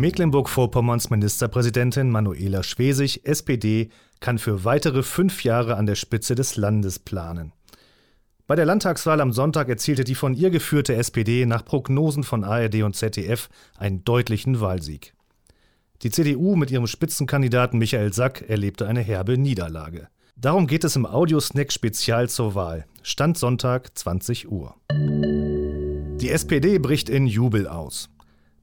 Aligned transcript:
Mecklenburg-Vorpommerns 0.00 1.10
Ministerpräsidentin 1.10 2.10
Manuela 2.10 2.62
Schwesig, 2.62 3.26
SPD, 3.26 3.90
kann 4.20 4.38
für 4.38 4.64
weitere 4.64 5.02
fünf 5.02 5.44
Jahre 5.44 5.76
an 5.76 5.86
der 5.86 5.94
Spitze 5.94 6.34
des 6.34 6.56
Landes 6.56 6.98
planen. 6.98 7.52
Bei 8.46 8.56
der 8.56 8.64
Landtagswahl 8.64 9.20
am 9.20 9.32
Sonntag 9.32 9.68
erzielte 9.68 10.02
die 10.02 10.14
von 10.14 10.34
ihr 10.34 10.50
geführte 10.50 10.96
SPD 10.96 11.46
nach 11.46 11.64
Prognosen 11.64 12.24
von 12.24 12.42
ARD 12.42 12.82
und 12.82 12.96
ZDF 12.96 13.48
einen 13.78 14.02
deutlichen 14.02 14.60
Wahlsieg. 14.60 15.14
Die 16.02 16.10
CDU 16.10 16.56
mit 16.56 16.70
ihrem 16.70 16.86
Spitzenkandidaten 16.86 17.78
Michael 17.78 18.12
Sack 18.12 18.48
erlebte 18.48 18.88
eine 18.88 19.02
herbe 19.02 19.36
Niederlage. 19.38 20.08
Darum 20.34 20.66
geht 20.66 20.84
es 20.84 20.96
im 20.96 21.04
Audiosnack 21.04 21.70
Spezial 21.70 22.28
zur 22.30 22.54
Wahl. 22.54 22.86
Stand 23.02 23.36
Sonntag 23.36 23.96
20 23.96 24.50
Uhr. 24.50 24.74
Die 24.90 26.30
SPD 26.30 26.78
bricht 26.78 27.10
in 27.10 27.26
Jubel 27.26 27.68
aus. 27.68 28.08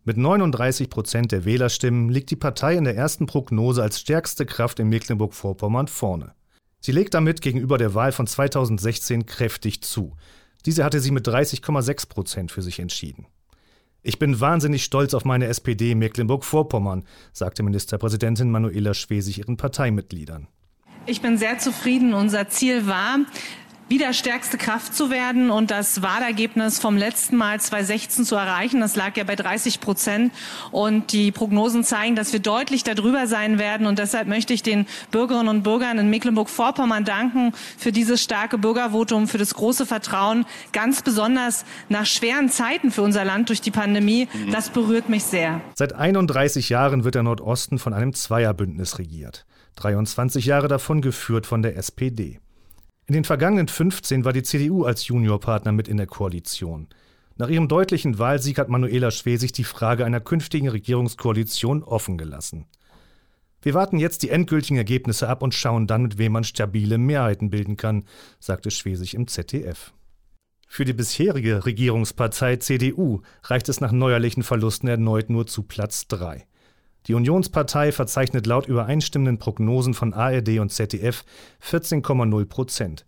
Mit 0.07 0.15
39 0.15 0.89
Prozent 0.89 1.33
der 1.33 1.43
Wählerstimmen 1.43 2.07
liegt 2.07 2.31
die 2.31 2.37
Partei 2.37 2.77
in 2.77 2.85
der 2.85 2.95
ersten 2.95 3.25
Prognose 3.25 3.83
als 3.83 3.99
stärkste 3.99 4.45
Kraft 4.45 4.79
in 4.79 4.87
Mecklenburg-Vorpommern 4.87 5.89
vorne. 5.89 6.31
Sie 6.79 6.93
legt 6.93 7.13
damit 7.13 7.41
gegenüber 7.41 7.77
der 7.77 7.93
Wahl 7.93 8.13
von 8.13 8.25
2016 8.25 9.25
kräftig 9.25 9.81
zu. 9.81 10.15
Diese 10.65 10.85
hatte 10.85 11.01
sie 11.01 11.11
mit 11.11 11.27
30,6 11.27 12.07
Prozent 12.07 12.51
für 12.53 12.61
sich 12.61 12.79
entschieden. 12.79 13.25
Ich 14.01 14.17
bin 14.17 14.39
wahnsinnig 14.39 14.85
stolz 14.85 15.13
auf 15.13 15.25
meine 15.25 15.47
SPD 15.47 15.93
Mecklenburg-Vorpommern, 15.93 17.03
sagte 17.33 17.61
Ministerpräsidentin 17.63 18.49
Manuela 18.49 18.93
Schwesig 18.93 19.39
ihren 19.39 19.57
Parteimitgliedern. 19.57 20.47
Ich 21.05 21.21
bin 21.21 21.37
sehr 21.37 21.59
zufrieden. 21.59 22.13
Unser 22.13 22.47
Ziel 22.47 22.87
war, 22.87 23.19
wieder 23.89 24.13
stärkste 24.13 24.57
Kraft 24.57 24.93
zu 24.93 25.09
werden 25.09 25.49
und 25.49 25.71
das 25.71 26.01
Wahlergebnis 26.01 26.79
vom 26.79 26.97
letzten 26.97 27.37
Mal 27.37 27.59
2016 27.59 28.25
zu 28.25 28.35
erreichen. 28.35 28.81
Das 28.81 28.95
lag 28.95 29.15
ja 29.15 29.23
bei 29.23 29.35
30 29.35 29.79
Prozent 29.79 30.33
und 30.71 31.11
die 31.13 31.31
Prognosen 31.31 31.83
zeigen, 31.83 32.15
dass 32.15 32.33
wir 32.33 32.39
deutlich 32.39 32.83
darüber 32.83 33.27
sein 33.27 33.59
werden 33.59 33.87
und 33.87 33.99
deshalb 33.99 34.27
möchte 34.27 34.53
ich 34.53 34.63
den 34.63 34.87
Bürgerinnen 35.11 35.47
und 35.47 35.63
Bürgern 35.63 35.99
in 35.99 36.09
Mecklenburg-Vorpommern 36.09 37.05
danken 37.05 37.53
für 37.77 37.91
dieses 37.91 38.21
starke 38.21 38.57
Bürgervotum, 38.57 39.27
für 39.27 39.37
das 39.37 39.53
große 39.53 39.85
Vertrauen, 39.85 40.45
ganz 40.73 41.01
besonders 41.01 41.65
nach 41.89 42.05
schweren 42.05 42.49
Zeiten 42.49 42.91
für 42.91 43.01
unser 43.01 43.23
Land 43.23 43.49
durch 43.49 43.61
die 43.61 43.71
Pandemie. 43.71 44.27
Mhm. 44.33 44.51
Das 44.51 44.69
berührt 44.69 45.09
mich 45.09 45.23
sehr. 45.23 45.61
Seit 45.75 45.93
31 45.93 46.69
Jahren 46.69 47.03
wird 47.03 47.15
der 47.15 47.23
Nordosten 47.23 47.79
von 47.79 47.93
einem 47.93 48.13
Zweierbündnis 48.13 48.99
regiert. 48.99 49.45
23 49.75 50.45
Jahre 50.45 50.67
davon 50.67 51.01
geführt 51.01 51.45
von 51.45 51.61
der 51.61 51.77
SPD. 51.77 52.39
In 53.07 53.13
den 53.13 53.23
vergangenen 53.23 53.69
15 53.69 54.25
war 54.25 54.33
die 54.33 54.43
CDU 54.43 54.83
als 54.83 55.07
Juniorpartner 55.07 55.71
mit 55.71 55.87
in 55.87 55.95
der 55.95 56.07
Koalition. 56.07 56.89
Nach 57.37 57.47
ihrem 57.47 57.69
deutlichen 57.69 58.19
Wahlsieg 58.19 58.59
hat 58.59 58.67
Manuela 58.67 59.11
Schwesig 59.11 59.53
die 59.53 59.63
Frage 59.63 60.03
einer 60.03 60.19
künftigen 60.19 60.67
Regierungskoalition 60.67 61.83
offen 61.83 62.17
gelassen. 62.17 62.65
Wir 63.61 63.73
warten 63.73 63.97
jetzt 63.97 64.23
die 64.23 64.29
endgültigen 64.29 64.75
Ergebnisse 64.75 65.29
ab 65.29 65.41
und 65.41 65.53
schauen 65.53 65.87
dann, 65.87 66.03
mit 66.03 66.17
wem 66.17 66.33
man 66.33 66.43
stabile 66.43 66.97
Mehrheiten 66.97 67.49
bilden 67.49 67.77
kann, 67.77 68.03
sagte 68.41 68.71
Schwesig 68.71 69.13
im 69.13 69.27
ZDF. 69.27 69.93
Für 70.67 70.83
die 70.83 70.93
bisherige 70.93 71.65
Regierungspartei 71.65 72.57
CDU 72.57 73.21
reicht 73.43 73.69
es 73.69 73.79
nach 73.79 73.93
neuerlichen 73.93 74.43
Verlusten 74.43 74.89
erneut 74.89 75.29
nur 75.29 75.47
zu 75.47 75.63
Platz 75.63 76.09
3. 76.09 76.45
Die 77.07 77.13
Unionspartei 77.13 77.93
verzeichnet 77.93 78.47
laut 78.47 78.67
übereinstimmenden 78.67 79.37
Prognosen 79.37 79.93
von 79.93 80.13
ARD 80.13 80.59
und 80.59 80.71
ZDF 80.71 81.23
14,0 81.63 82.45
Prozent. 82.45 83.05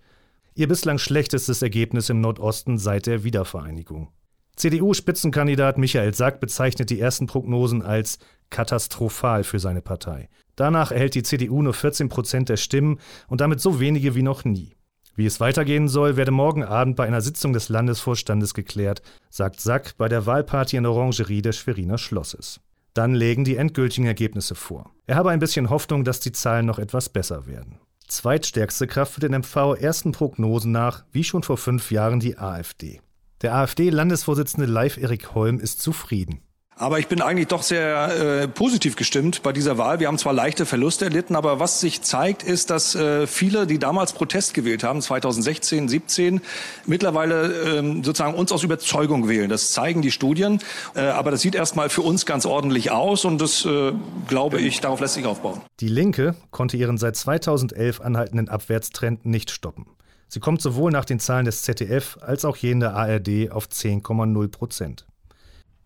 Ihr 0.55 0.69
bislang 0.69 0.97
schlechtestes 0.97 1.61
Ergebnis 1.61 2.09
im 2.09 2.21
Nordosten 2.21 2.77
seit 2.77 3.07
der 3.07 3.25
Wiedervereinigung. 3.25 4.09
CDU-Spitzenkandidat 4.55 5.77
Michael 5.77 6.13
Sack 6.13 6.39
bezeichnet 6.39 6.89
die 6.89 6.99
ersten 6.99 7.27
Prognosen 7.27 7.81
als 7.81 8.19
katastrophal 8.49 9.43
für 9.43 9.59
seine 9.59 9.81
Partei. 9.81 10.29
Danach 10.55 10.91
erhält 10.91 11.15
die 11.15 11.23
CDU 11.23 11.61
nur 11.61 11.73
14 11.73 12.09
Prozent 12.09 12.49
der 12.49 12.57
Stimmen 12.57 12.99
und 13.27 13.41
damit 13.41 13.61
so 13.61 13.79
wenige 13.79 14.15
wie 14.15 14.23
noch 14.23 14.43
nie. 14.43 14.75
Wie 15.15 15.25
es 15.25 15.39
weitergehen 15.41 15.89
soll, 15.89 16.15
werde 16.15 16.31
morgen 16.31 16.63
Abend 16.63 16.95
bei 16.95 17.05
einer 17.05 17.21
Sitzung 17.21 17.51
des 17.51 17.67
Landesvorstandes 17.67 18.53
geklärt, 18.53 19.01
sagt 19.29 19.59
Sack 19.59 19.95
bei 19.97 20.07
der 20.07 20.25
Wahlparty 20.25 20.77
in 20.77 20.85
Orangerie 20.85 21.41
des 21.41 21.57
Schweriner 21.57 21.97
Schlosses. 21.97 22.61
Dann 22.99 23.15
legen 23.15 23.45
die 23.45 23.55
endgültigen 23.55 24.07
Ergebnisse 24.07 24.55
vor. 24.55 24.91
Er 25.07 25.15
habe 25.15 25.29
ein 25.29 25.39
bisschen 25.39 25.69
Hoffnung, 25.69 26.03
dass 26.03 26.19
die 26.19 26.33
Zahlen 26.33 26.65
noch 26.65 26.79
etwas 26.79 27.07
besser 27.07 27.47
werden. 27.47 27.79
Zweitstärkste 28.09 28.87
Kraft 28.87 29.13
für 29.13 29.21
den 29.21 29.31
MV 29.31 29.77
ersten 29.79 30.11
Prognosen 30.11 30.73
nach, 30.73 31.05
wie 31.13 31.23
schon 31.23 31.41
vor 31.41 31.55
fünf 31.55 31.91
Jahren, 31.91 32.19
die 32.19 32.37
AfD. 32.37 32.99
Der 33.41 33.55
AfD-Landesvorsitzende 33.55 34.69
Leif 34.69 34.97
Erik 34.97 35.33
Holm 35.33 35.61
ist 35.61 35.81
zufrieden. 35.81 36.41
Aber 36.79 36.97
ich 36.97 37.09
bin 37.09 37.21
eigentlich 37.21 37.47
doch 37.47 37.61
sehr 37.61 38.43
äh, 38.43 38.47
positiv 38.47 38.95
gestimmt 38.95 39.43
bei 39.43 39.51
dieser 39.51 39.77
Wahl. 39.77 39.99
Wir 39.99 40.07
haben 40.07 40.17
zwar 40.17 40.31
leichte 40.31 40.65
Verluste 40.65 41.03
erlitten, 41.03 41.35
aber 41.35 41.59
was 41.59 41.81
sich 41.81 42.03
zeigt, 42.03 42.41
ist, 42.41 42.69
dass 42.69 42.95
äh, 42.95 43.27
viele, 43.27 43.67
die 43.67 43.79
damals 43.79 44.13
Protest 44.13 44.53
gewählt 44.53 44.85
haben, 44.85 45.01
2016, 45.01 45.89
17, 45.89 46.39
mittlerweile 46.85 47.79
ähm, 47.79 48.01
sozusagen 48.05 48.33
uns 48.33 48.53
aus 48.53 48.63
Überzeugung 48.63 49.27
wählen. 49.27 49.49
Das 49.49 49.73
zeigen 49.73 50.01
die 50.01 50.09
Studien. 50.09 50.59
Äh, 50.95 51.01
aber 51.01 51.31
das 51.31 51.41
sieht 51.41 51.53
erstmal 51.53 51.89
für 51.89 52.01
uns 52.01 52.25
ganz 52.25 52.45
ordentlich 52.45 52.91
aus 52.91 53.25
und 53.25 53.41
das, 53.41 53.65
äh, 53.65 53.91
glaube 54.29 54.61
ich, 54.61 54.79
darauf 54.79 55.01
lässt 55.01 55.15
sich 55.15 55.25
aufbauen. 55.25 55.59
Die 55.81 55.89
Linke 55.89 56.33
konnte 56.49 56.77
ihren 56.77 56.97
seit 56.97 57.17
2011 57.17 57.99
anhaltenden 57.99 58.47
Abwärtstrend 58.47 59.25
nicht 59.25 59.51
stoppen. 59.51 59.85
Sie 60.29 60.39
kommt 60.39 60.61
sowohl 60.61 60.91
nach 60.91 61.03
den 61.03 61.19
Zahlen 61.19 61.43
des 61.43 61.63
ZDF 61.63 62.19
als 62.21 62.45
auch 62.45 62.55
jenen 62.55 62.79
der 62.79 62.95
ARD 62.95 63.51
auf 63.51 63.65
10,0 63.65 64.47
Prozent. 64.47 65.08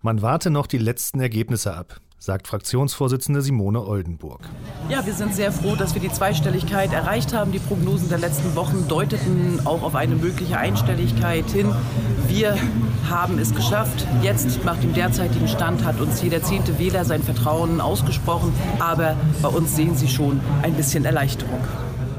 Man 0.06 0.22
warte 0.22 0.50
noch 0.50 0.68
die 0.68 0.80
letzten 0.80 1.22
Ergebnisse 1.22 1.74
ab, 1.74 2.02
sagt 2.20 2.50
Fraktionsvorsitzende 2.50 3.42
Simone 3.42 3.88
Oldenburg. 3.88 4.42
Ja, 4.90 5.06
wir 5.06 5.14
sind 5.14 5.34
sehr 5.34 5.54
froh, 5.54 5.78
dass 5.78 5.94
wir 5.94 6.02
die 6.02 6.12
Zweistelligkeit 6.12 6.92
erreicht 6.92 7.32
haben. 7.32 7.54
Die 7.54 7.60
Prognosen 7.60 8.10
der 8.10 8.18
letzten 8.18 8.54
Wochen 8.54 8.90
deuteten 8.90 9.62
auch 9.64 9.82
auf 9.82 9.96
eine 9.96 10.18
mögliche 10.18 10.58
Einstelligkeit 10.58 11.50
hin. 11.50 11.74
Wir 12.28 12.58
haben 13.10 13.40
es 13.40 13.56
geschafft. 13.56 14.06
Jetzt, 14.22 14.66
nach 14.66 14.76
dem 14.76 14.94
derzeitigen 14.94 15.48
Stand, 15.48 15.86
hat 15.86 16.02
uns 16.02 16.22
jeder 16.22 16.44
zehnte 16.44 16.78
Wähler 16.80 17.06
sein 17.06 17.24
Vertrauen 17.24 17.80
ausgesprochen. 17.80 18.54
Aber 18.80 19.16
bei 19.42 19.48
uns 19.48 19.74
sehen 19.74 19.96
Sie 19.96 20.10
schon 20.10 20.42
ein 20.64 20.74
bisschen 20.74 21.06
Erleichterung. 21.06 21.62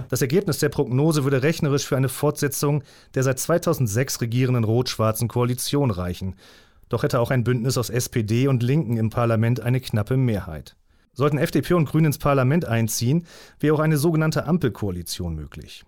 Das 0.09 0.23
Ergebnis 0.23 0.59
der 0.59 0.71
Prognose 0.71 1.25
würde 1.25 1.43
rechnerisch 1.43 1.85
für 1.85 1.99
eine 1.99 2.09
Fortsetzung 2.09 2.83
der 3.15 3.25
seit 3.25 3.39
2006 3.39 4.23
regierenden 4.23 4.65
rot-schwarzen 4.65 5.29
Koalition 5.29 5.91
reichen. 5.91 6.35
Doch 6.95 7.03
hätte 7.03 7.19
auch 7.19 7.33
ein 7.33 7.43
Bündnis 7.43 7.77
aus 7.77 7.91
SPD 7.91 8.47
und 8.47 8.63
Linken 8.63 8.99
im 8.99 9.11
Parlament 9.11 9.59
eine 9.59 9.81
knappe 9.81 10.17
Mehrheit. 10.17 10.77
Sollten 11.13 11.39
FDP 11.39 11.75
und 11.75 11.87
Grüne 11.87 12.07
ins 12.07 12.19
Parlament 12.19 12.67
einziehen, 12.67 13.27
wäre 13.59 13.75
auch 13.75 13.81
eine 13.81 13.97
sogenannte 13.97 14.47
Ampelkoalition 14.47 15.35
möglich. 15.35 15.85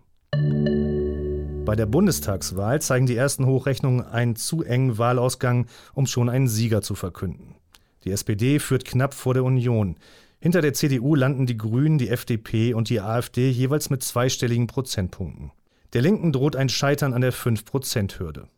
Bei 1.65 1.77
der 1.77 1.87
Bundestagswahl 1.87 2.83
zeigen 2.83 3.07
die 3.07 3.15
ersten 3.15 3.47
Hochrechnungen 3.47 4.05
einen 4.05 4.35
zu 4.35 4.65
engen 4.65 4.99
Wahlausgang, 4.99 5.67
um 5.95 6.09
schon 6.09 6.29
einen 6.29 6.49
Sieger 6.49 6.83
zu 6.83 6.97
verkünden. 6.97 7.55
Die 8.03 8.11
SPD 8.11 8.59
führt 8.59 8.85
knapp 8.85 9.15
vor 9.15 9.33
der 9.33 9.45
Union. 9.45 9.95
Hinter 10.41 10.61
der 10.61 10.73
CDU 10.73 11.15
landen 11.15 11.47
die 11.47 11.57
Grünen, 11.57 11.99
die 11.99 12.09
FDP 12.09 12.75
und 12.75 12.91
die 12.91 13.01
AfD 13.01 13.49
jeweils 13.49 13.91
mit 13.91 14.03
zweistelligen 14.03 14.67
Prozentpunkten. 14.67 15.53
Der 15.93 16.03
Linken 16.03 16.33
droht 16.33 16.57
ein 16.57 16.69
Scheitern 16.69 17.15
an 17.15 17.21
der 17.21 17.33
5-Prozent-Hürde. 17.33 18.49